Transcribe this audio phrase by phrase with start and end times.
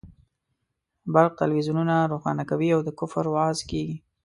[1.13, 3.97] برق تلویزیونونه روښانه کوي او د کفر وعظ کېږي.